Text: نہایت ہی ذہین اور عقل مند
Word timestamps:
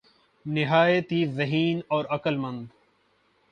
نہایت 0.45 1.11
ہی 1.11 1.25
ذہین 1.27 1.81
اور 1.87 2.05
عقل 2.09 2.37
مند 2.37 2.65